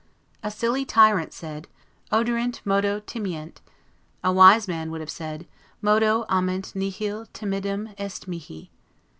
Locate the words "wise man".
4.33-4.89